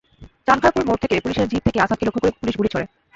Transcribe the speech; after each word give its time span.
চানখাঁরপুল 0.47 0.83
মোড় 0.87 0.99
থেকে 1.01 1.15
পুলিশের 1.19 1.49
জিপ 1.51 1.61
থেকে 1.65 1.79
আসাদকে 1.81 2.05
লক্ষ্য 2.05 2.21
করে 2.21 2.39
পুলিশ 2.41 2.55
গুলি 2.57 2.69
ছোড়ে। 2.73 2.85